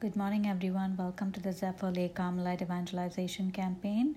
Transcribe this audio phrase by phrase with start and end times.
[0.00, 0.96] Good morning, everyone.
[0.98, 4.16] Welcome to the Zephyr Lake Carmelite Evangelization Campaign.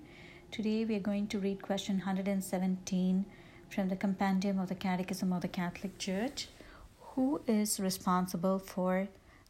[0.50, 3.24] Today we are going to read question 117
[3.70, 6.48] from the Compendium of the Catechism of the Catholic Church.
[7.14, 9.08] Who is responsible for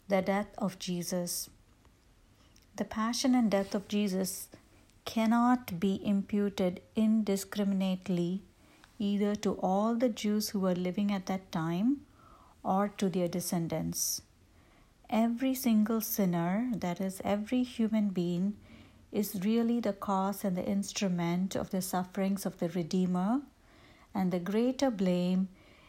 [0.09, 1.49] the death of Jesus?
[2.77, 4.49] The passion and death of Jesus
[5.07, 8.43] cannot be imputed indiscriminately
[8.99, 12.03] either to all the Jews who were living at that time
[12.63, 14.21] or to their descendants.
[15.11, 18.57] Every single sinner, that is, every human being,
[19.11, 23.40] is really the cause and the instrument of the sufferings of the Redeemer,
[24.14, 25.49] and the greater blame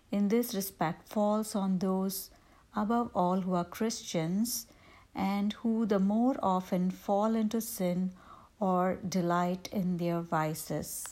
[0.09, 2.29] in this respect falls on those,
[2.75, 4.67] above all, who are Christians
[5.13, 8.11] and who the more often fall into sin
[8.59, 11.05] or delight in their vices.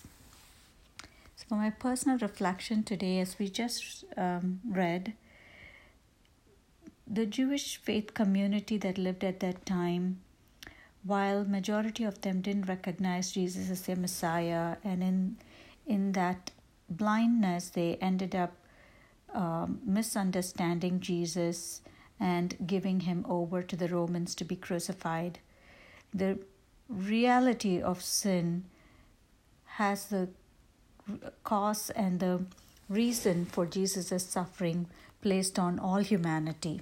[1.36, 5.14] So, for my personal reflection today, as we just um, read,
[7.10, 10.20] the Jewish faith community that lived at that time,
[11.04, 15.38] while majority of them didn't recognize Jesus as their Messiah, and in
[15.86, 16.52] in that
[16.90, 18.54] blindness they ended up
[19.34, 21.82] um, misunderstanding Jesus
[22.20, 25.40] and giving him over to the Romans to be crucified.
[26.14, 26.40] The
[26.90, 28.66] reality of sin
[29.66, 30.30] has the
[31.44, 32.46] cause and the
[32.90, 34.88] reason for Jesus' suffering
[35.22, 36.82] placed on all humanity.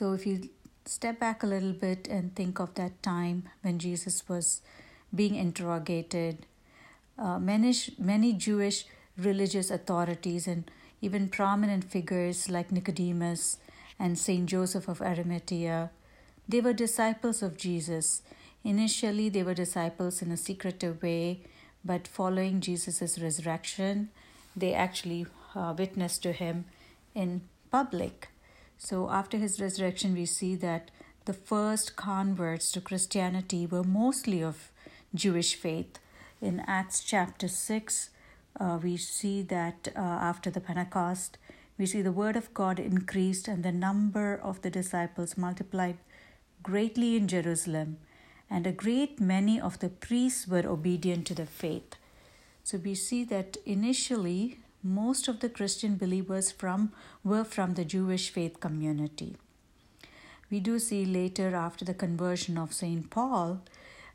[0.00, 0.48] So, if you
[0.86, 4.62] step back a little bit and think of that time when Jesus was
[5.14, 6.46] being interrogated,
[7.18, 8.86] uh, many, many Jewish
[9.18, 10.70] religious authorities and
[11.02, 13.58] even prominent figures like Nicodemus
[13.98, 15.90] and Saint Joseph of Arimathea,
[16.48, 18.22] they were disciples of Jesus.
[18.64, 21.40] Initially, they were disciples in a secretive way,
[21.84, 24.08] but following Jesus' resurrection,
[24.56, 26.64] they actually uh, witnessed to him
[27.14, 28.29] in public.
[28.82, 30.90] So, after his resurrection, we see that
[31.26, 34.72] the first converts to Christianity were mostly of
[35.14, 35.98] Jewish faith.
[36.40, 38.08] In Acts chapter 6,
[38.58, 41.36] uh, we see that uh, after the Pentecost,
[41.76, 45.98] we see the word of God increased and the number of the disciples multiplied
[46.62, 47.98] greatly in Jerusalem,
[48.48, 51.96] and a great many of the priests were obedient to the faith.
[52.64, 56.92] So we see that initially most of the Christian believers from
[57.22, 59.36] were from the Jewish faith community.
[60.50, 63.62] We do see later after the conversion of Saint Paul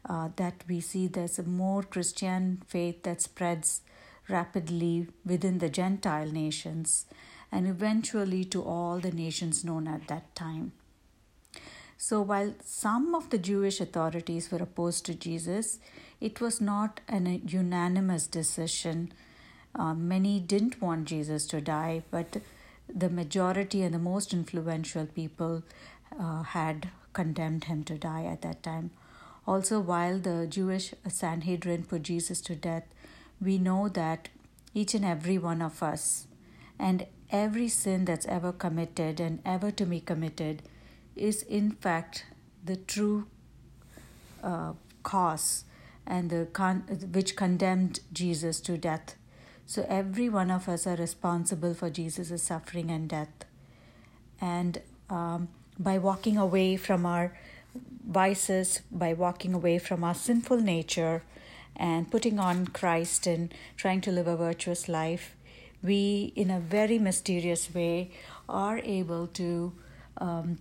[0.08, 3.81] uh, that we see there's a more Christian faith that spreads
[4.28, 7.06] rapidly within the Gentile nations
[7.52, 10.74] and eventually to all the nations known at that time.
[11.97, 15.80] So, while some of the Jewish authorities were opposed to Jesus,
[16.20, 19.14] it was not an unanimous decision
[19.75, 22.38] uh, many didn't want Jesus to die, but
[22.94, 25.63] the majority and the most influential people
[26.19, 28.91] uh, had condemned him to die at that time.
[29.47, 32.84] Also, while the Jewish Sanhedrin put Jesus to death,
[33.41, 34.30] we know that
[34.74, 36.28] each and every one of us
[36.80, 40.62] and every sin that's ever committed and ever to be committed
[41.16, 42.25] is in fact
[42.64, 43.25] the true
[44.44, 45.64] uh, cause
[46.06, 49.16] and the con- which condemned Jesus to death
[49.66, 53.46] so every one of us are responsible for Jesus' suffering and death.
[54.40, 55.48] And um,
[55.80, 57.36] by walking away from our
[58.08, 61.24] vices, by walking away from our sinful nature,
[61.76, 65.36] and putting on Christ and trying to live a virtuous life,
[65.84, 68.12] we, in a very mysterious way,
[68.47, 69.74] are able to
[70.18, 70.59] um,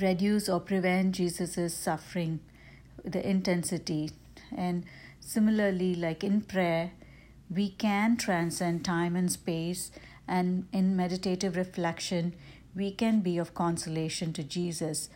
[0.00, 2.40] reduce or prevent Jesus' suffering,
[3.04, 4.10] the intensity.
[4.56, 4.84] And
[5.20, 6.92] similarly, like in prayer,
[7.54, 9.90] we can transcend time and space,
[10.26, 12.34] and in meditative reflection,
[12.74, 15.10] we can be of consolation to Jesus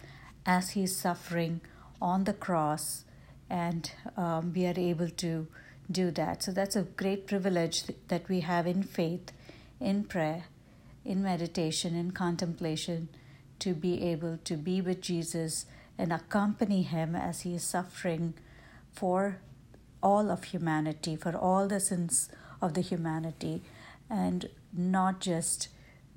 [0.45, 1.61] as he is suffering
[2.01, 3.05] on the cross,
[3.49, 5.47] and um, we are able to
[5.91, 6.43] do that.
[6.43, 9.33] So, that's a great privilege that we have in faith,
[9.81, 10.45] in prayer,
[11.05, 13.09] in meditation, in contemplation,
[13.61, 15.67] to be able to be with Jesus
[15.97, 18.35] and accompany him as he is suffering
[18.93, 19.39] for
[20.07, 22.29] all of humanity, for all the sins
[22.63, 23.63] of the humanity,
[24.09, 25.69] and not just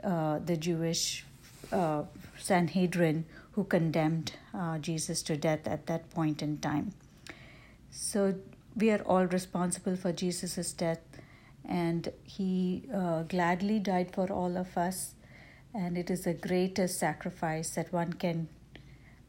[0.03, 1.25] uh, the Jewish
[1.71, 2.03] uh,
[2.37, 6.91] Sanhedrin who condemned uh, Jesus to death at that point in time.
[7.89, 8.35] So
[8.75, 11.01] we are all responsible for Jesus' death,
[11.65, 15.15] and he uh, gladly died for all of us,
[15.73, 18.47] and it is the greatest sacrifice that one can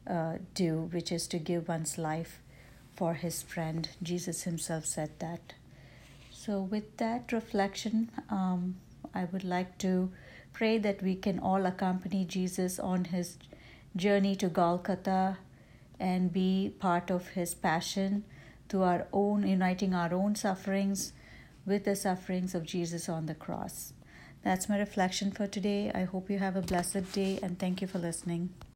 [0.07, 2.40] uh, do, which is to give one's life
[3.01, 3.89] for his friend.
[4.03, 5.53] Jesus himself said that.
[6.29, 8.75] So, with that reflection, um,
[9.11, 10.11] I would like to
[10.53, 13.39] pray that we can all accompany Jesus on his
[13.95, 15.39] journey to Golgotha
[15.99, 18.23] and be part of his passion
[18.69, 21.13] to our own, uniting our own sufferings
[21.65, 23.93] with the sufferings of Jesus on the cross.
[24.43, 25.91] That's my reflection for today.
[25.91, 28.51] I hope you have a blessed day and thank you for listening.